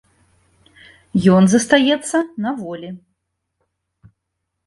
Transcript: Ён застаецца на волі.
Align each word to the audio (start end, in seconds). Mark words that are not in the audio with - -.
Ён 1.35 1.43
застаецца 1.51 2.17
на 2.45 2.53
волі. 2.61 2.89